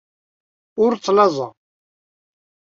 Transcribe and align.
Ur 0.83 0.91
ttlaẓeɣ. 0.95 1.51